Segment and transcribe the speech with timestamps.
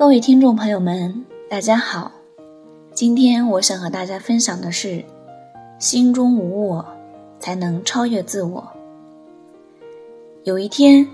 [0.00, 2.10] 各位听众朋友们，大家好。
[2.94, 5.04] 今天我想和大家分享的是：
[5.78, 6.86] 心中无我，
[7.38, 8.66] 才能超越自我。
[10.44, 11.06] 有一天，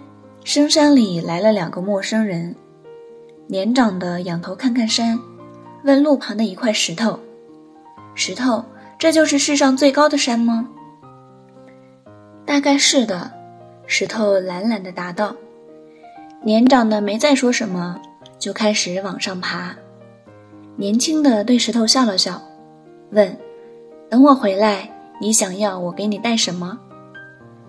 [0.44, 2.54] 深山里来了两个陌生人，
[3.48, 5.18] 年长的仰头看看山，
[5.82, 7.18] 问路旁的一块石头
[8.14, 8.64] ：“石头，
[9.00, 10.68] 这就是世上最高的山吗
[12.46, 13.32] ？”“大概是的。”
[13.88, 15.34] 石头懒懒地答道。
[16.44, 18.00] 年长的没再说什么，
[18.38, 19.74] 就开始往上爬。
[20.76, 22.40] 年轻的对石头笑了笑，
[23.12, 23.36] 问
[24.10, 24.90] ：“等我回来，
[25.20, 26.78] 你想要我给你带什么？”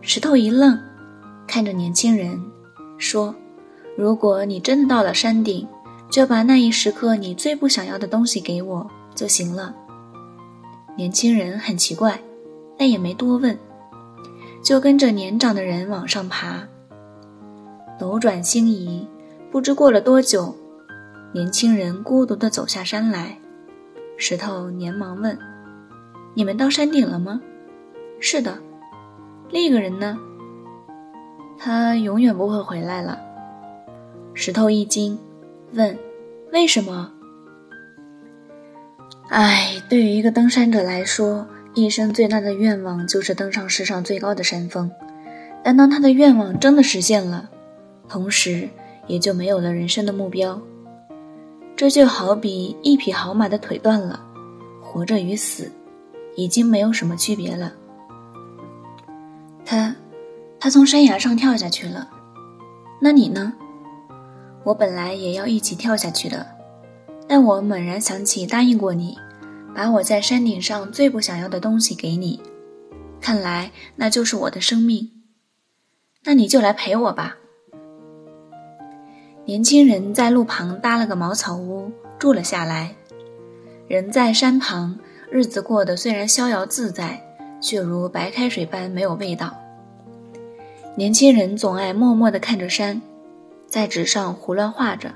[0.02, 0.78] 石头一愣，
[1.48, 2.42] 看着年轻人，
[2.98, 3.34] 说
[3.98, 5.68] ：“如果你真的到了山顶，
[6.10, 9.74] 就把那一时刻你最不想要的东西给我就行了。”
[10.98, 12.20] 年轻人很奇怪，
[12.78, 13.58] 但也没多问，
[14.64, 16.62] 就跟着年长的人往上爬。
[18.00, 19.08] 斗转星移，
[19.58, 20.55] 不知过了多久。
[21.33, 23.39] 年轻人孤独地走下山来，
[24.16, 25.36] 石头连忙问
[26.38, 27.41] ：“你们到山顶了吗
[28.22, 28.59] ？”“是的。
[29.50, 30.16] ”“另一个人呢
[31.58, 33.19] ？”“他永远不会回来了。”
[34.35, 35.17] 石头一惊，
[35.73, 35.97] 问
[36.53, 37.11] ：“为什么
[39.30, 44.91] ？”“唉，对于一个登山者来说，一生最大的愿望就是登上世上最高的山峰。
[45.63, 47.50] 但当他的愿望真的实现了，
[48.08, 48.69] 同时
[49.08, 50.61] 也就没有了人生的目标。”
[51.75, 54.19] 这就好比一匹好马的腿断了，
[54.81, 55.72] 活着与死，
[56.36, 57.72] 已经没有什么区别了。
[59.63, 59.95] 他，
[60.59, 62.09] 他从山崖上跳下去了。
[63.00, 63.53] 那你呢？
[64.63, 66.45] 我本来也要一起跳下去的，
[67.28, 69.16] 但我猛然想起答应过你，
[69.75, 72.41] 把我在山顶上最不想要的东西给你。
[73.22, 75.11] 看来那就是我的生命。
[76.23, 77.38] 那你就来陪我吧。
[79.48, 82.94] 年轻人在路旁搭了个茅草屋，住了下来。
[83.88, 85.00] 人在山旁，
[85.31, 87.25] 日子过得虽然逍遥自在，
[87.62, 89.56] 却如白开水般没有味道。
[90.97, 93.02] 年轻人总爱默默地看着山，
[93.68, 95.13] 在纸上胡乱画着。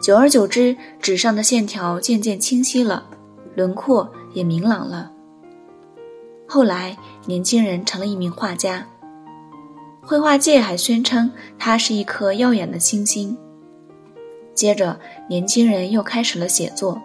[0.00, 3.04] 久而久之，纸上的线条渐渐清晰了，
[3.54, 5.12] 轮廓也明朗了。
[6.48, 8.86] 后来，年轻人成了一名画家。
[10.06, 11.28] 绘画界还宣称
[11.58, 13.36] 他是一颗耀眼的星星。
[14.54, 17.02] 接着，年轻人又开始了写作。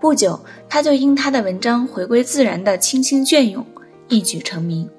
[0.00, 3.64] 不久，他就因他的文章回归自然的清新隽永，
[4.08, 4.90] 一举成名。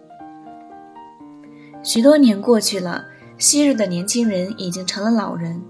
[1.84, 3.04] 许多年过去了，
[3.38, 5.62] 昔日的年轻人已经成了老人。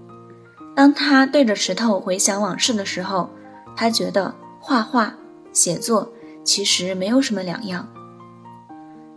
[0.76, 3.28] 当他对着石头回想往事的时候，
[3.74, 5.12] 他觉得画画、
[5.52, 6.12] 写作
[6.44, 7.88] 其实没有什么两样。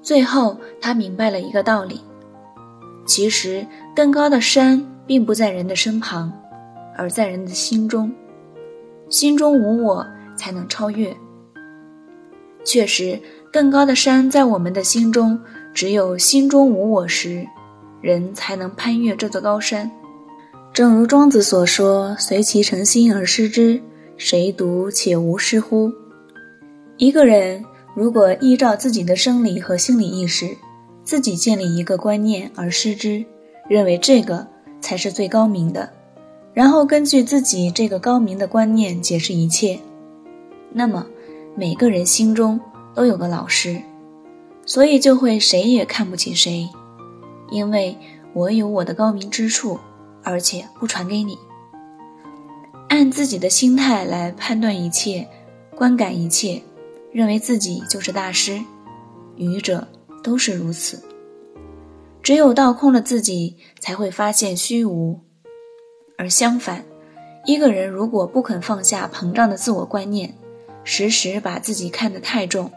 [0.01, 2.01] 最后，他明白了一个道理：
[3.05, 6.31] 其实更高的山并不在人的身旁，
[6.97, 8.11] 而在人的心中。
[9.09, 11.15] 心中无我，才能超越。
[12.63, 13.19] 确实，
[13.51, 15.39] 更高的山在我们的心中。
[15.73, 17.47] 只有心中无我时，
[18.01, 19.89] 人才能攀越这座高山。
[20.73, 23.81] 正如庄子所说：“随其诚心而失之，
[24.17, 25.91] 谁独且无失乎？”
[26.97, 27.63] 一个人。
[27.93, 30.55] 如果依照自己的生理和心理意识，
[31.03, 33.25] 自己建立一个观念而失之，
[33.67, 34.47] 认为这个
[34.79, 35.91] 才是最高明的，
[36.53, 39.79] 然后根据自己这个高明的观念解释一切，
[40.71, 41.05] 那么
[41.55, 42.59] 每个人心中
[42.95, 43.81] 都有个老师，
[44.65, 46.69] 所以就会谁也看不起谁，
[47.51, 47.97] 因为
[48.33, 49.77] 我有我的高明之处，
[50.23, 51.37] 而且不传给你。
[52.87, 55.27] 按自己的心态来判断一切，
[55.75, 56.61] 观感一切。
[57.11, 58.61] 认为自己就是大师，
[59.35, 59.87] 愚者
[60.23, 61.03] 都是如此。
[62.23, 65.19] 只有倒空了自己，才会发现虚无。
[66.17, 66.85] 而相反，
[67.45, 70.35] 一个人如果不肯放下膨胀的自我观念，
[70.83, 72.71] 时时把自己看得太重，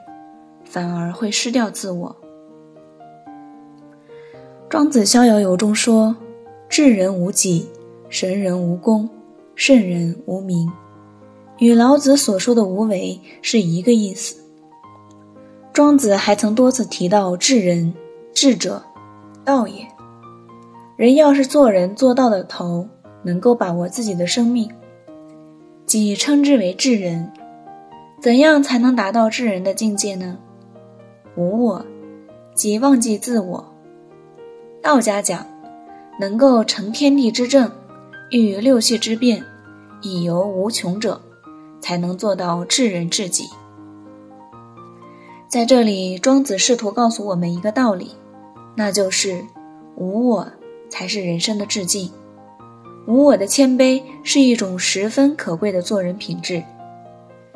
[0.64, 2.16] 反而会失掉自我。
[4.68, 6.16] 庄子《逍遥游》中说
[6.68, 7.68] ：“智人无己，
[8.08, 9.08] 神人无功，
[9.54, 10.68] 圣人无名。”
[11.58, 14.36] 与老子所说的无为是一个意思。
[15.72, 17.94] 庄子还曾多次提到智人，
[18.32, 18.82] 智者，
[19.44, 19.86] 道也。
[20.96, 22.88] 人要是做人做到的头，
[23.24, 24.70] 能够把握自己的生命，
[25.86, 27.32] 即称之为智人。
[28.20, 30.38] 怎样才能达到智人的境界呢？
[31.36, 31.84] 无我，
[32.54, 33.74] 即忘记自我。
[34.80, 35.46] 道家讲，
[36.20, 37.70] 能够成天地之正，
[38.30, 39.44] 御六气之变，
[40.02, 41.20] 以游无穷者。
[41.84, 43.44] 才能做到治人治己。
[45.46, 48.12] 在这里，庄子试图告诉我们一个道理，
[48.74, 49.44] 那就是
[49.94, 50.50] 无我
[50.88, 52.10] 才是人生的致敬。
[53.06, 56.64] 无我的谦卑是一种十分可贵的做人品质。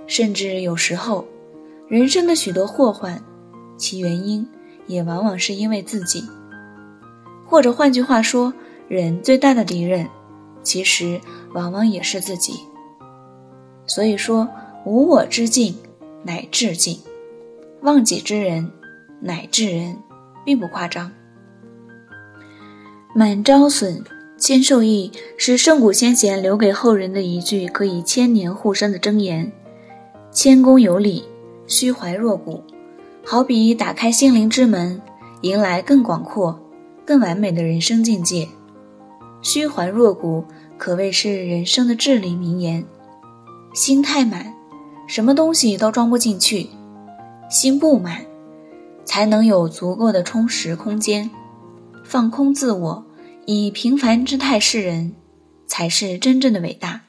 [0.07, 1.25] 甚至有时候，
[1.89, 3.23] 人生的许多祸患，
[3.79, 4.47] 其原因
[4.87, 6.23] 也往往是因为自己。
[7.47, 8.53] 或者换句话说，
[8.89, 10.07] 人最大的敌人，
[10.63, 11.19] 其实
[11.55, 12.61] 往往也是自己。
[13.89, 14.49] 所以说，
[14.85, 15.75] 无我之境
[16.23, 17.01] 乃至境，
[17.81, 18.71] 忘己之人
[19.21, 19.97] 乃至人，
[20.45, 21.11] 并不夸张。
[23.15, 24.05] 满招损，
[24.37, 29.51] 谦受益，是圣古先贤留给后人的一句可以千年护身的箴言。
[30.31, 31.25] 谦恭有礼，
[31.67, 32.63] 虚怀若谷，
[33.25, 35.01] 好比打开心灵之门，
[35.41, 36.61] 迎来更广阔、
[37.07, 38.47] 更完美的人生境界。
[39.41, 40.45] 虚怀若谷
[40.77, 42.85] 可谓是人生的至理名言。
[43.79, 44.53] 心太满，
[45.07, 46.67] 什么东西都装不进去；
[47.49, 48.27] 心不满，
[49.05, 51.31] 才能有足够的充实空间。
[52.05, 53.07] 放空自我，
[53.47, 55.13] 以平凡之态示人，
[55.69, 57.03] 才是真正的伟大。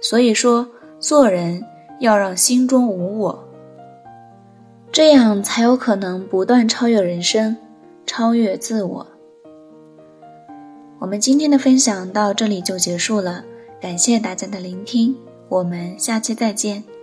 [0.00, 0.66] 所以说，
[0.98, 1.62] 做人。
[1.98, 3.48] 要让心中无我，
[4.92, 7.56] 这样才有可能不断超越人生，
[8.04, 9.06] 超越自我。
[10.98, 13.46] 我们今天的分享到这里就结束了，
[13.80, 15.16] 感谢大家的聆听，
[15.48, 16.95] 我们下期再见。